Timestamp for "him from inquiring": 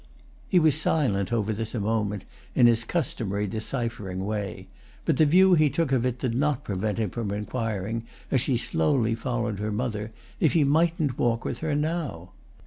6.97-8.05